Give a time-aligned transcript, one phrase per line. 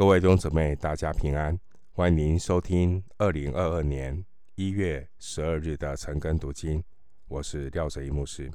[0.00, 1.60] 各位弟兄姊妹，大家平安！
[1.92, 6.82] 欢迎您收听二零二二年一月十二日的晨更读经。
[7.28, 8.50] 我是廖哲一牧师。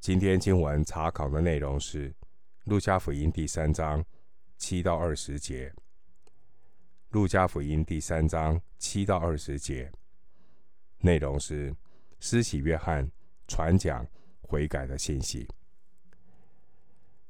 [0.00, 2.10] 今天经文查考的内容是
[2.64, 4.04] 《路加福音》第三章
[4.56, 5.68] 七到二十节。
[7.10, 9.88] 《路加福音》第三章七到二十节
[10.98, 11.72] 内容是
[12.18, 13.08] 施洗约翰
[13.46, 14.04] 传讲
[14.40, 15.46] 悔改的信息。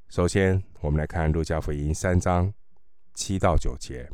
[0.07, 2.51] 首先，我们来看《路加福音》三章。
[3.19, 4.09] 七到九节，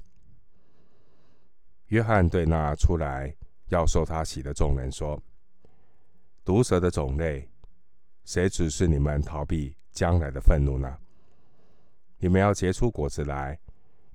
[1.89, 3.31] 约翰对那出来
[3.67, 5.21] 要受他洗的众人说
[6.43, 7.47] ：“毒蛇的种类，
[8.23, 10.97] 谁指示你们逃避将来的愤怒呢？
[12.17, 13.59] 你们要结出果子来，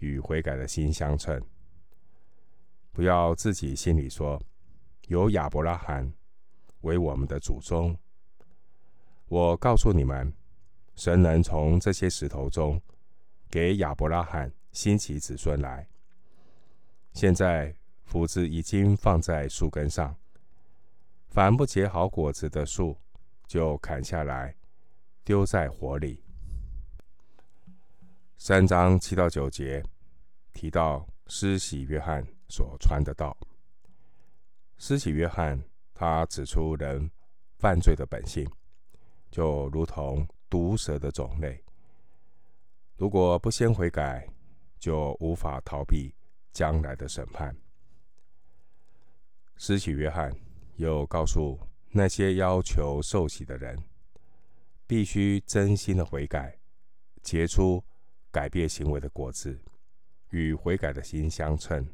[0.01, 1.41] 与悔改的心相称。
[2.91, 4.43] 不要自己心里说，
[5.07, 6.13] 有亚伯拉罕
[6.81, 7.97] 为我们的祖宗。
[9.27, 10.35] 我告诉你们，
[10.97, 12.83] 神能从这些石头中
[13.49, 15.89] 给亚伯拉罕。”兴起子孙来。
[17.13, 20.15] 现在斧子已经放在树根上，
[21.29, 22.97] 凡不结好果子的树，
[23.47, 24.55] 就砍下来，
[25.25, 26.23] 丢在火里。
[28.37, 29.83] 三章七到九节
[30.53, 33.37] 提到施洗约翰所传的道。
[34.79, 35.63] 施洗约翰
[35.93, 37.11] 他指出人
[37.59, 38.49] 犯罪的本性，
[39.31, 41.63] 就如同毒蛇的种类，
[42.97, 44.27] 如果不先悔改，
[44.81, 46.13] 就无法逃避
[46.53, 47.55] 将来的审判。
[49.57, 50.35] 施洗约翰
[50.77, 53.79] 又告诉那些要求受洗的人，
[54.87, 56.59] 必须真心的悔改，
[57.23, 57.85] 结出
[58.31, 59.61] 改变行为的果子，
[60.31, 61.87] 与悔改的心相称。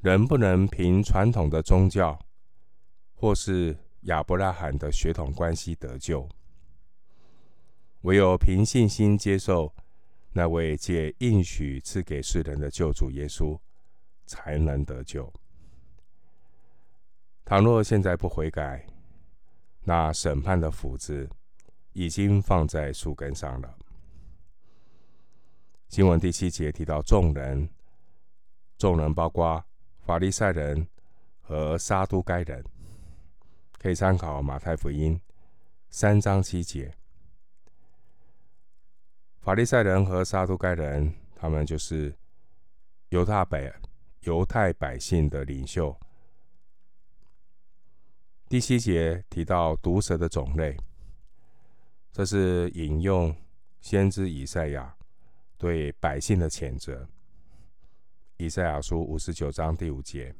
[0.00, 2.18] 人不能凭传统的宗教
[3.14, 6.28] 或是亚伯拉罕的血统关系得救，
[8.00, 9.72] 唯有凭信心接受。
[10.38, 13.58] 那位借应许赐给世人的救主耶稣，
[14.24, 15.28] 才能得救。
[17.44, 18.86] 倘若现在不悔改，
[19.82, 21.28] 那审判的斧子
[21.92, 23.76] 已经放在树根上了。
[25.88, 27.68] 经文第七节提到众人，
[28.76, 29.60] 众人包括
[30.06, 30.86] 法利赛人
[31.40, 32.64] 和撒都该人，
[33.76, 35.20] 可以参考马太福音
[35.90, 36.97] 三章七节。
[39.40, 42.14] 法利赛人和撒都该人，他们就是
[43.08, 43.72] 犹太百
[44.20, 45.96] 犹太百姓的领袖。
[48.48, 50.76] 第七节提到毒蛇的种类，
[52.12, 53.34] 这是引用
[53.80, 54.94] 先知以赛亚
[55.56, 57.08] 对百姓的谴责。
[58.36, 60.34] 以赛亚书五十九章第五节，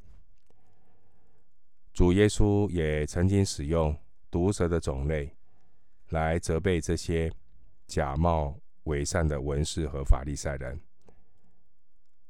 [1.93, 3.97] 主耶稣也曾经使用
[4.31, 5.35] 毒蛇的种类
[6.11, 7.33] 来责备这些
[7.87, 8.59] 假冒。
[8.89, 10.81] 伪善的文士和法利赛人，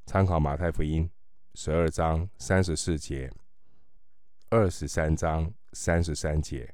[0.06, 1.08] 参考马太福音
[1.54, 3.32] 十二章三十四节、
[4.50, 6.68] 二十三章三十三节。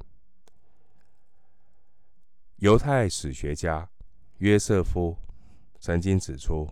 [2.56, 3.86] 犹太史学家
[4.38, 5.14] 约瑟夫
[5.78, 6.66] 曾经指出，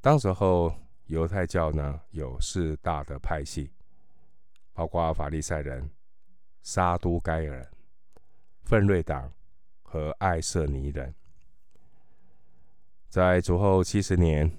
[0.00, 0.72] 当时候
[1.06, 3.72] 犹太教呢有四大的派系，
[4.72, 5.90] 包括法利赛人、
[6.62, 7.68] 沙都该人、
[8.62, 9.32] 奋锐党。
[9.92, 11.14] 和爱色尼人，
[13.10, 14.50] 在主后七十年，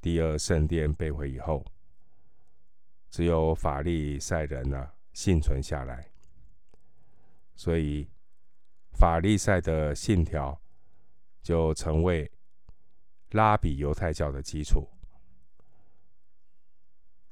[0.00, 1.64] 第二圣殿被毁以后，
[3.08, 6.10] 只有法利赛人呢幸存下来。
[7.54, 8.10] 所以，
[8.90, 10.60] 法利赛的信条
[11.44, 12.28] 就成为
[13.30, 14.90] 拉比犹太教的基础。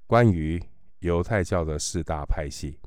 [0.07, 0.63] 关于
[1.01, 2.79] 犹太教的四大派系，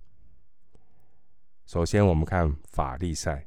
[1.66, 3.44] 首先我们看法利赛。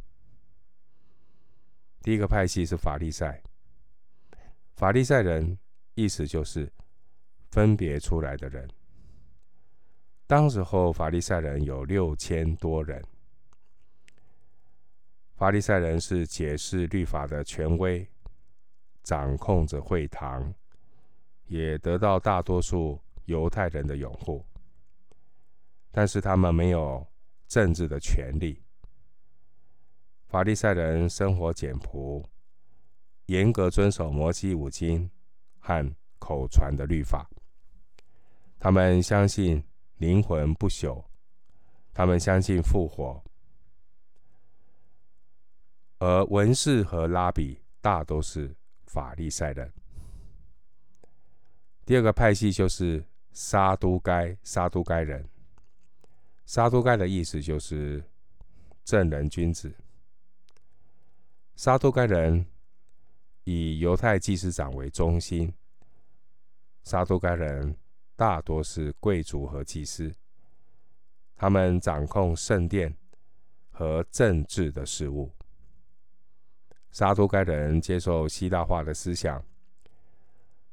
[2.02, 3.42] 第一个派系是法利赛，
[4.74, 5.58] 法利赛人
[5.94, 6.72] 意思就是
[7.50, 8.68] 分别出来的人。
[10.26, 13.04] 当时候法利赛人有六千多人，
[15.34, 18.08] 法利赛人是解释律法的权威，
[19.02, 20.54] 掌控着会堂，
[21.48, 24.42] 也得到大多数犹太人的拥护，
[25.90, 27.06] 但是他们没有
[27.46, 28.62] 政治的权利。
[30.30, 32.24] 法利赛人生活简朴，
[33.26, 35.10] 严格遵守摩西五经
[35.58, 37.28] 和口传的律法。
[38.60, 39.60] 他们相信
[39.96, 41.04] 灵魂不朽，
[41.92, 43.20] 他们相信复活。
[45.98, 48.54] 而文士和拉比大都是
[48.86, 49.72] 法利赛人。
[51.84, 55.28] 第二个派系就是撒都该，撒都该人。
[56.46, 58.00] 撒都该的意思就是
[58.84, 59.74] 正人君子。
[61.62, 62.46] 撒都该人
[63.44, 65.52] 以犹太祭司长为中心，
[66.84, 67.76] 撒都该人
[68.16, 70.10] 大多是贵族和祭司，
[71.36, 72.96] 他们掌控圣殿
[73.70, 75.30] 和政治的事务。
[76.90, 79.44] 撒都该人接受希腊化的思想，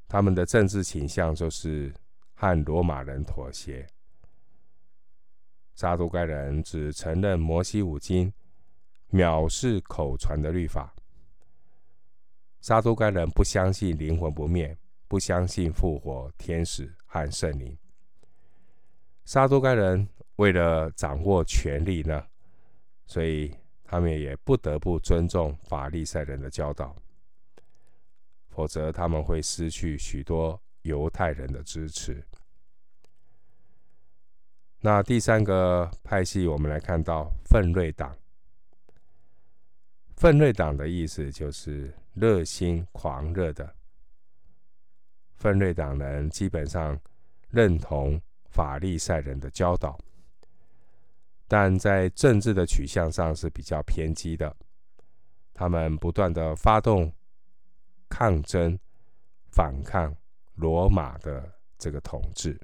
[0.07, 1.93] 他们的政治倾向就是
[2.33, 3.85] 和罗马人妥协。
[5.75, 8.31] 撒都该人只承认摩西五经，
[9.11, 10.93] 藐视口传的律法。
[12.59, 14.77] 撒都该人不相信灵魂不灭，
[15.07, 17.77] 不相信复活、天使和圣灵。
[19.23, 20.07] 撒都该人
[20.37, 22.25] 为了掌握权力呢，
[23.05, 26.95] 所以他们也不得不尊重法利赛人的教导，
[28.49, 32.21] 否则他们会失去许多犹太人的支持。
[34.79, 38.13] 那第三个派系，我们来看到奋锐党。
[40.17, 43.71] 奋锐党的意思就是热心狂热的。
[45.35, 46.99] 奋锐党人基本上
[47.49, 48.19] 认同
[48.49, 49.95] 法利赛人的教导，
[51.47, 54.53] 但在政治的取向上是比较偏激的。
[55.53, 57.13] 他们不断的发动
[58.09, 58.77] 抗争，
[59.51, 60.15] 反抗
[60.55, 61.47] 罗马的
[61.77, 62.59] 这个统治。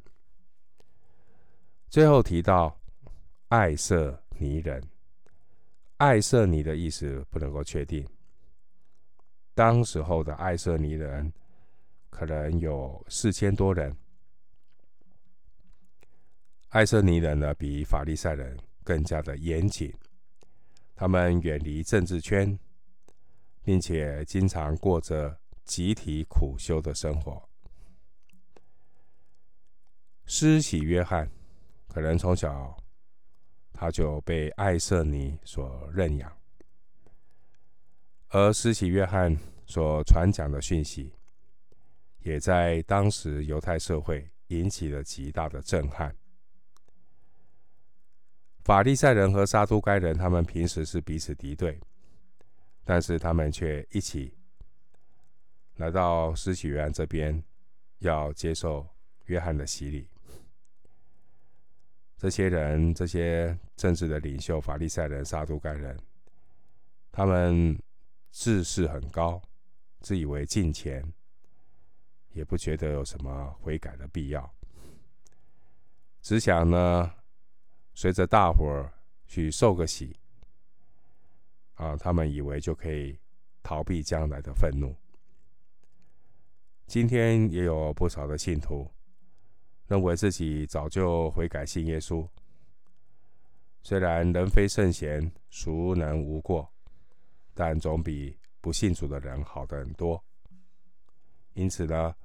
[1.88, 2.76] 最后提到
[3.50, 4.84] 爱色尼人。
[6.06, 8.06] 爱色尼的意思不能够确定。
[9.54, 11.32] 当时候的爱色尼人
[12.10, 13.96] 可能有四千多人。
[16.72, 19.94] 爱色尼人呢，比法利赛人更加的严谨，
[20.94, 22.60] 他们远离政治圈，
[23.62, 27.42] 并且经常过着集体苦修的生活。
[30.26, 31.32] 施洗约翰
[31.88, 32.78] 可能从小。
[33.74, 36.31] 他就被爱色尼所认养，
[38.30, 39.36] 而施洗约翰
[39.66, 41.12] 所传讲的讯息，
[42.20, 46.16] 也在当时犹太社会引起了极大的震撼。
[48.64, 51.78] 法利赛人和撒都该人，他们平时是彼此敌对，
[52.86, 54.34] 但是他们却一起
[55.76, 57.44] 来到施洗约翰这边，
[57.98, 58.88] 要接受
[59.26, 60.08] 约翰的洗礼。
[62.24, 66.00] 这些人，这些政治的领袖，法利赛人、撒都该人，
[67.12, 67.78] 他们
[68.31, 69.42] 自视很高，
[70.00, 71.04] 自以为敬虔，
[72.31, 74.50] 也不觉得有什么悔改的必要，
[76.22, 77.14] 只想呢，
[77.94, 78.94] 随着大伙儿
[79.28, 80.16] 去受个洗，
[81.74, 83.19] 啊，他们以为就可以
[83.62, 84.96] 逃避将来的愤怒。
[86.88, 88.90] 今天也有不少的信徒。
[89.88, 92.27] 认为自己早就悔改信耶稣，
[93.83, 96.71] 虽然人非圣贤，孰能无过，
[97.53, 100.24] 但总比不信主的人好得很多。
[101.53, 102.15] 因此呢，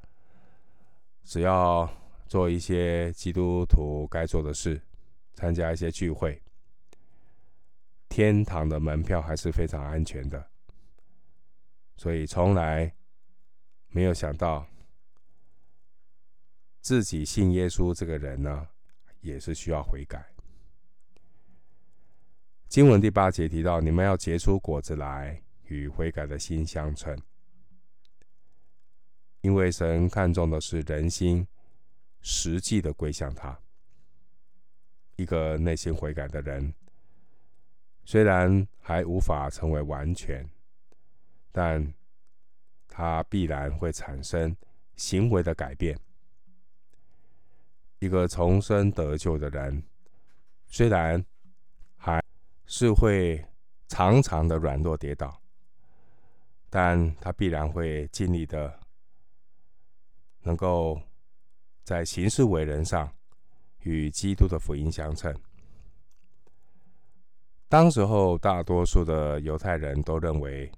[1.24, 1.90] 只要
[2.26, 4.80] 做一些基督徒该做的事，
[5.34, 6.40] 参加一些聚会，
[8.08, 10.42] 天堂的门票还是非常安全的。
[11.96, 12.94] 所以从来
[13.88, 14.64] 没有想到。
[16.80, 18.68] 自己信耶稣这个人呢，
[19.20, 20.24] 也是需要悔改。
[22.68, 27.18] 经文第八节提到，你们要结出果子来，与悔改的心相称。
[29.40, 31.46] 因为神看重的是人心
[32.20, 33.58] 实际的归向他。
[35.16, 36.74] 一个内心悔改的人，
[38.04, 40.48] 虽然还无法成为完全，
[41.50, 41.92] 但
[42.86, 44.56] 他必然会产生
[44.96, 45.98] 行为的改变。
[47.98, 49.82] 一个重生得救的人，
[50.66, 51.24] 虽然
[51.96, 52.22] 还
[52.66, 53.44] 是会
[53.88, 55.40] 常常的软弱跌倒，
[56.70, 58.78] 但他必然会尽力的，
[60.42, 61.00] 能够
[61.82, 63.12] 在行事为人上
[63.80, 65.34] 与基督的福音相称。
[67.68, 70.70] 当时候，大多数的犹太人都认为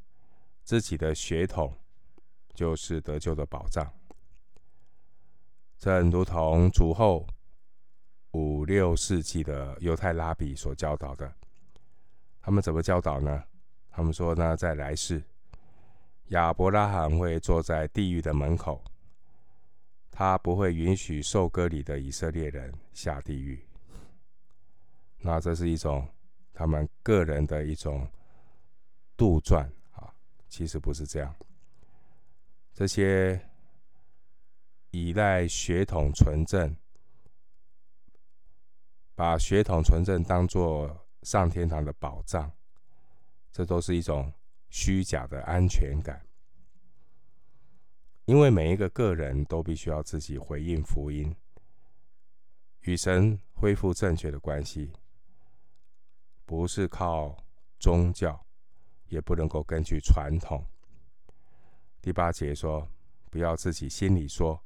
[0.65, 1.77] 自己的血统
[2.55, 3.93] 就是得救的保障。
[5.81, 7.27] 正如同主后
[8.33, 11.35] 五六世纪的犹太拉比所教导的，
[12.43, 13.43] 他们怎么教导呢？
[13.89, 15.23] 他们说呢，在来世，
[16.29, 18.85] 亚伯拉罕会坐在地狱的门口，
[20.11, 23.67] 他不会允许受割礼的以色列人下地狱。
[25.17, 26.07] 那这是一种
[26.53, 28.07] 他们个人的一种
[29.17, 30.13] 杜撰啊，
[30.47, 31.35] 其实不是这样。
[32.75, 33.41] 这些。
[34.91, 36.77] 依赖血统纯正，
[39.15, 42.51] 把血统纯正当做上天堂的保障，
[43.53, 44.33] 这都是一种
[44.69, 46.25] 虚假的安全感。
[48.25, 51.35] 因为每一个个人都必须要自己回应福音，
[52.83, 54.93] 与神恢复正确的关系，
[56.45, 57.37] 不是靠
[57.79, 58.45] 宗教，
[59.09, 60.65] 也不能够根据传统。
[62.01, 62.89] 第八节说
[63.31, 64.63] ：“不要自己心里说，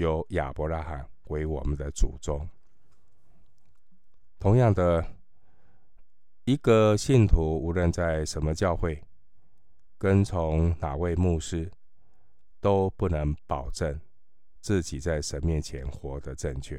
[0.00, 2.48] 由亚伯拉罕为我们的祖宗。”
[4.40, 5.14] 同样的，
[6.44, 9.02] 一个信徒无论在什么教会，
[9.98, 11.70] 跟从哪位牧师。
[12.62, 13.98] 都不能保证
[14.60, 16.78] 自己在神面前活得正确。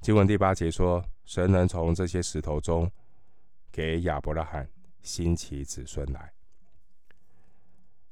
[0.00, 2.88] 经文第八节说：“神能从这些石头中
[3.72, 4.70] 给亚伯拉罕
[5.02, 6.32] 兴起子孙来。”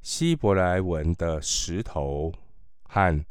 [0.08, 2.32] 希伯来文的石头
[2.84, 3.26] 和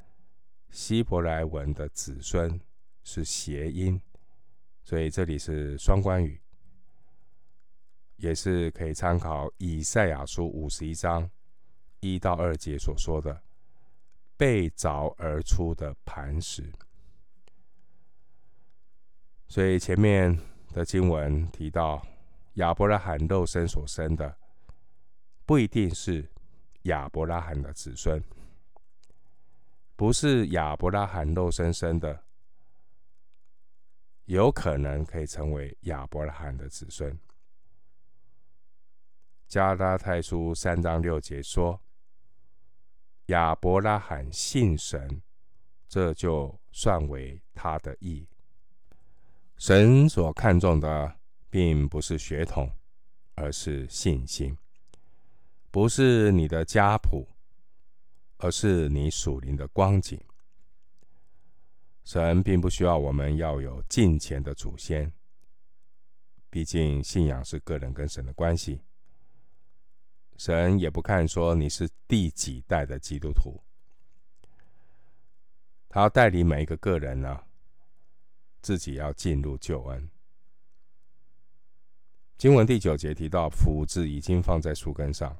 [0.70, 2.62] 希伯来文的子孙
[3.04, 4.00] 是谐音，
[4.84, 6.40] 所以这里是双关语，
[8.18, 11.28] 也是可以参考以赛亚书五十一章。
[12.00, 13.42] 一到二节所说的
[14.38, 16.72] 被凿而出的磐石，
[19.48, 20.40] 所以前面
[20.74, 22.06] 的经文提到
[22.54, 24.38] 亚伯拉罕肉身所生的，
[25.44, 26.30] 不一定是
[26.88, 28.22] 亚伯拉罕的子孙，
[29.96, 32.24] 不是亚伯拉罕肉身生的，
[34.26, 37.18] 有可能可以成为亚伯拉罕的子孙。
[39.48, 41.80] 加拉太书三章六节说。
[43.28, 45.22] 亚伯拉罕信神，
[45.90, 48.26] 这就算为他的义。
[49.58, 51.18] 神所看重的，
[51.50, 52.72] 并不是血统，
[53.36, 54.56] 而是信心；
[55.70, 57.28] 不是你的家谱，
[58.38, 60.20] 而是你属灵的光景。
[62.04, 65.12] 神并不需要我们要有近前的祖先，
[66.50, 68.82] 毕竟信仰是个人跟神的关系。
[70.38, 73.62] 神也不看说你是第几代的基督徒，
[75.90, 77.44] 他要带领每一个个人呢，
[78.62, 80.10] 自己要进入救恩。
[82.38, 85.36] 经文第九节提到斧子已经放在树根上，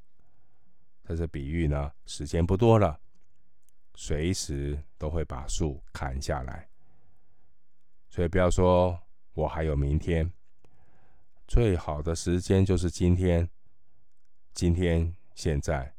[1.08, 3.00] 这是比喻呢，时间不多了，
[3.96, 6.68] 随时都会把树砍下来，
[8.10, 9.00] 所以不要说
[9.34, 10.30] 我还有明天，
[11.48, 13.50] 最好的时间就是今天。
[14.54, 15.94] 今天、现在，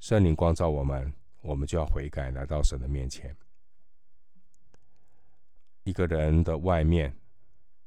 [0.00, 3.36] 圣灵光照我们，我们就要悔改，来到神的面前。
[5.84, 7.14] 一个人的外面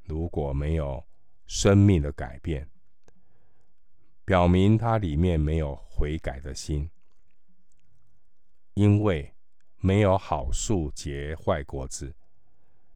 [0.03, 1.03] 如果没有
[1.47, 2.69] 生命的改变，
[4.25, 6.89] 表明他里面没有悔改的心，
[8.73, 9.31] 因为
[9.77, 12.11] 没有好树结坏果子，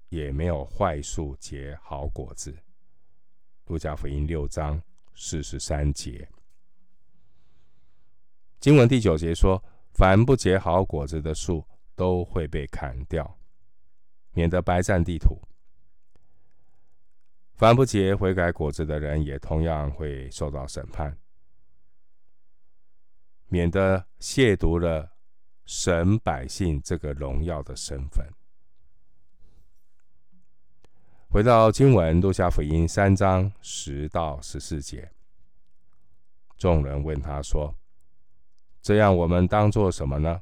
[0.09, 2.57] 也没有坏树结好果子。
[3.65, 4.81] 路加福音六章
[5.13, 6.27] 四十三节。
[8.59, 11.63] 经文第九节说：“凡不结好果子的树，
[11.95, 13.39] 都会被砍掉，
[14.31, 15.39] 免得白占地土。
[17.59, 21.17] 凡不结悔改果子的人，也同样会受到审判，
[23.49, 25.11] 免得亵渎了
[25.65, 28.25] 神百姓这个荣耀的身份。”
[31.27, 35.11] 回到经文，路加福音三章十到十四节，
[36.55, 37.75] 众人问他说。
[38.81, 40.41] 这样，我们当做什么呢？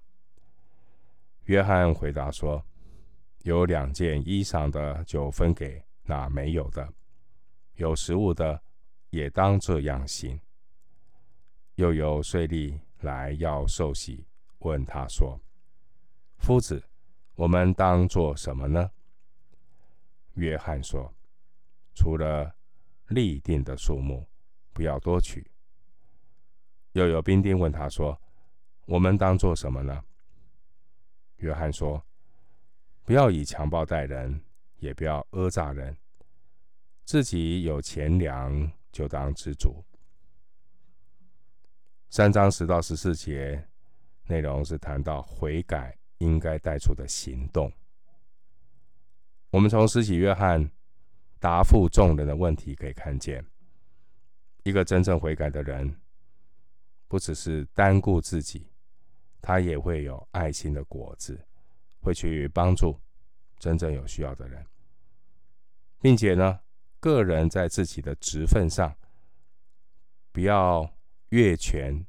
[1.45, 2.63] 约翰回答说
[3.41, 6.87] ：“有两件衣裳的，就分给那没有的；
[7.77, 8.61] 有食物的，
[9.09, 10.39] 也当这样行。”
[11.75, 14.27] 又有税吏来要受洗，
[14.59, 15.39] 问他说
[16.37, 16.83] ：“夫子，
[17.35, 18.91] 我们当做什么呢？”
[20.35, 21.11] 约翰说
[21.95, 22.55] ：“除了
[23.07, 24.27] 立定的数目，
[24.73, 25.49] 不要多取。”
[26.93, 28.19] 又有兵丁问他说。
[28.87, 30.01] 我们当做什么呢？
[31.39, 32.01] 约翰说
[33.03, 34.41] ：“不要以强暴待人，
[34.77, 35.97] 也不要讹诈人。
[37.07, 39.81] 自己有钱粮，就当知足。”
[42.11, 43.65] 三章十到十四节
[44.25, 47.71] 内容是谈到悔改应该带出的行动。
[49.51, 50.69] 我们从施洗约翰
[51.39, 53.41] 答复众人的问题可以看见，
[54.63, 55.95] 一个真正悔改的人，
[57.07, 58.67] 不只是单顾自己。
[59.41, 61.39] 他也会有爱心的果子，
[62.01, 62.99] 会去帮助
[63.59, 64.65] 真正有需要的人，
[66.01, 66.59] 并且呢，
[66.99, 68.95] 个人在自己的职分上，
[70.31, 70.89] 不要
[71.29, 72.05] 越权，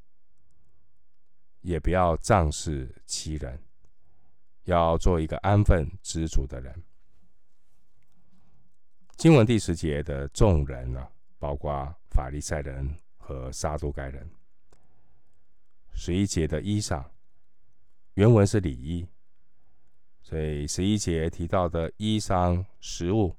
[1.60, 3.62] 也不要仗势欺人，
[4.64, 6.82] 要做一个安分知足的人。
[9.16, 14.30] 经文第十节的众人呢，包括法利赛人和撒都该人。
[15.92, 17.04] 十一节的衣裳，
[18.14, 19.08] 原文是礼衣，
[20.22, 23.36] 所以十一节提到的衣裳、食物，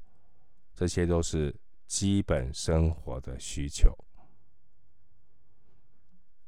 [0.80, 1.54] 这些都是
[1.88, 3.94] 基本生活的需求。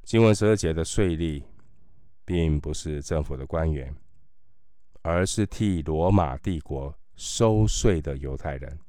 [0.04, 1.44] 经文十二节的税吏，
[2.24, 3.94] 并不是政府的官员，
[5.02, 8.80] 而是替罗马帝国收税的犹太人。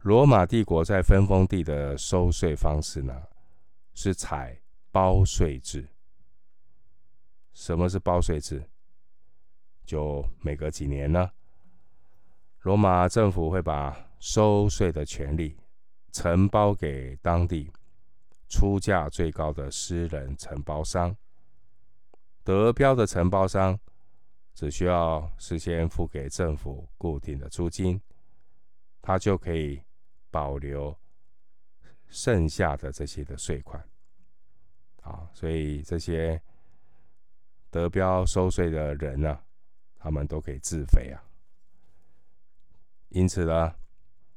[0.00, 3.14] 罗马帝国在分封地的收税方式呢，
[3.94, 4.60] 是采
[4.90, 5.88] 包税制。
[7.52, 8.68] 什么是包税制？
[9.86, 11.30] 就每隔几年呢，
[12.60, 15.56] 罗马政府会把收税的权利
[16.12, 17.70] 承包给当地。
[18.52, 21.16] 出价最高的私人承包商，
[22.42, 23.78] 得标的承包商
[24.54, 28.02] 只需要事先付给政府固定的租金，
[29.00, 29.80] 他就可以
[30.32, 30.98] 保留
[32.08, 33.80] 剩下的这些的税款。
[35.02, 36.42] 啊，所以这些
[37.70, 39.38] 得标收税的人呢，
[39.96, 41.22] 他们都可以自肥啊。
[43.10, 43.74] 因此呢，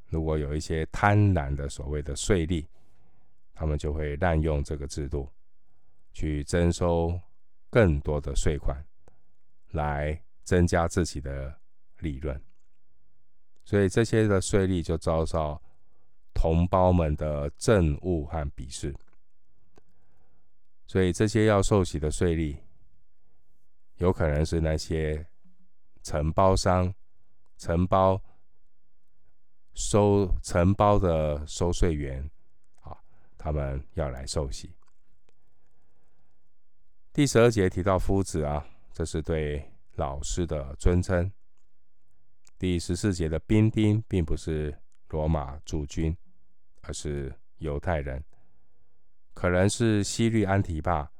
[0.08, 2.66] 如果有一些贪婪的所谓的税吏，
[3.54, 5.30] 他们就会滥用这个制度，
[6.12, 7.20] 去征收
[7.70, 8.84] 更多的税款，
[9.72, 11.56] 来增加自己的
[12.00, 12.40] 利润。
[13.64, 15.62] 所以这些的税吏就遭到
[16.34, 18.94] 同胞们的憎恶和鄙视。
[20.86, 22.58] 所以这些要受洗的税吏，
[23.98, 25.26] 有可能是那些
[26.02, 26.94] 承包商、
[27.58, 28.22] 承包
[29.74, 32.30] 收承包的收税员。
[32.82, 32.98] 啊
[33.38, 34.74] 他们要来受洗。
[37.12, 41.32] 第十二节提到夫子啊，这是对老师的尊称。
[42.58, 46.16] 第十四节的兵丁并不是罗马驻军，
[46.82, 48.24] 而是犹太人，
[49.34, 51.12] 可能是西律安提帕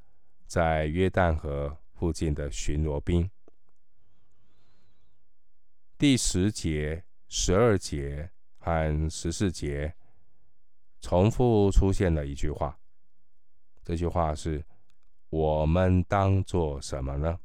[0.48, 3.30] 在约旦河附近的巡逻兵。
[5.98, 8.32] 第十节、十二节
[8.64, 9.94] 和十四节。
[11.02, 12.80] 重复出现了一句话，
[13.84, 14.66] 这句话是
[15.30, 17.38] ：“我们当做什么呢？”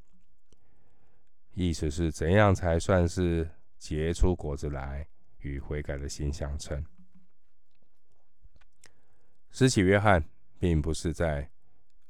[1.55, 6.87] 意思是怎样才算是结出果子来，与悔改的心相称？
[9.51, 10.25] 施洗约翰
[10.61, 11.51] 并不是在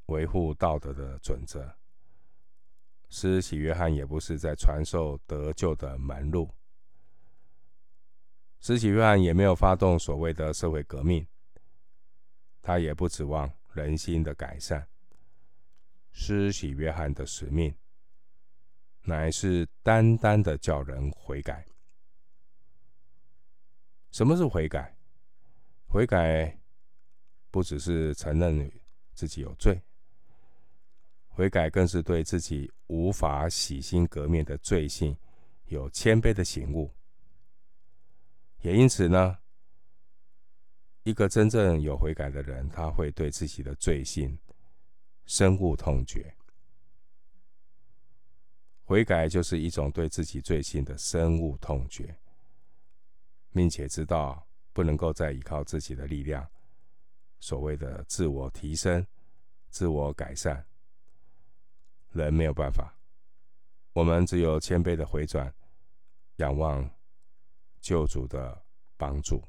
[0.06, 1.74] 维护道德的准则，
[3.08, 6.50] 施洗约翰也不是在传授得救的门路，
[8.60, 11.26] 施洗约翰也没有发动所谓的社会革命。
[12.60, 14.86] 他也不指望人心的改善。
[16.10, 17.74] 施洗约翰的使命，
[19.02, 21.64] 乃是单单的叫人悔改。
[24.10, 24.96] 什么是悔改？
[25.86, 26.58] 悔改
[27.50, 28.70] 不只是承认
[29.14, 29.80] 自己有罪，
[31.28, 35.16] 悔改更是对自己无法洗心革面的罪性
[35.66, 36.92] 有谦卑的醒悟。
[38.60, 39.38] 也因此呢，
[41.04, 44.38] 一个真正有悔改的人，他会对自己的罪性
[45.26, 46.34] 深恶痛绝。
[48.84, 52.18] 悔改就是一种对自己罪性的深恶痛绝，
[53.52, 56.48] 并且知道不能够再依靠自己的力量，
[57.38, 59.06] 所谓的自我提升、
[59.68, 60.66] 自我改善，
[62.12, 62.96] 人没有办法。
[63.92, 65.52] 我们只有谦卑的回转，
[66.36, 66.88] 仰望
[67.88, 68.62] 救主的
[68.98, 69.42] 帮助。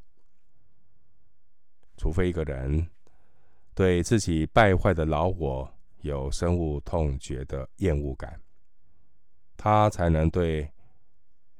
[1.97, 2.89] 除非一个人
[3.75, 5.69] 对自己败坏的老我
[6.03, 8.41] 有深恶痛绝的厌恶感，
[9.57, 10.71] 他才能对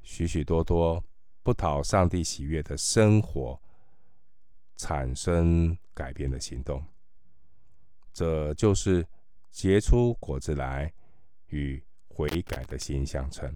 [0.04, 1.04] 许许多多
[1.44, 3.62] 不讨上帝喜悦的生活
[4.78, 6.82] 产生改变的行动。
[8.14, 9.06] 这就是
[9.52, 10.94] 结出果子来
[11.48, 13.54] 与悔改的心相称。